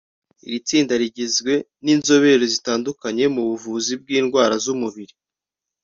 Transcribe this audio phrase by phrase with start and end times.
[0.45, 1.53] Iri tsinda rigizwe
[1.83, 5.13] n’inzobere zitandukanye mu buvuzi bw’indwara z’umubiri